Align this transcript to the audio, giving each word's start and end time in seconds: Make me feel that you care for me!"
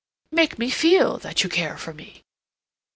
Make 0.31 0.57
me 0.57 0.71
feel 0.71 1.19
that 1.19 1.43
you 1.43 1.49
care 1.51 1.77
for 1.77 1.93
me!" 1.93 2.23